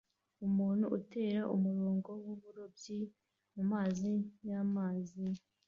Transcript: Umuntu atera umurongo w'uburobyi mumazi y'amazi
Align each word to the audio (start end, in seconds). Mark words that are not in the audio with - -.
Umuntu 0.47 0.85
atera 0.97 1.41
umurongo 1.55 2.09
w'uburobyi 2.23 2.99
mumazi 3.53 4.13
y'amazi 4.47 5.23